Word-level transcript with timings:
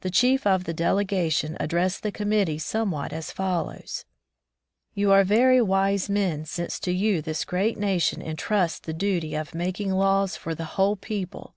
The 0.00 0.08
chief 0.10 0.46
of 0.46 0.64
the 0.64 0.72
delegation 0.72 1.58
addressed 1.60 2.02
the 2.02 2.10
committee 2.10 2.58
somewhat 2.58 3.12
as 3.12 3.30
follows: 3.30 4.06
"You 4.94 5.12
are 5.12 5.22
very 5.22 5.60
wise 5.60 6.08
men, 6.08 6.46
since 6.46 6.80
to 6.80 6.90
you 6.92 7.20
this 7.20 7.44
great 7.44 7.76
nation 7.76 8.22
entrusts 8.22 8.78
the 8.78 8.94
duty 8.94 9.34
of 9.34 9.54
making 9.54 9.90
laws 9.92 10.34
for 10.34 10.54
the 10.54 10.64
whole 10.64 10.96
people. 10.96 11.56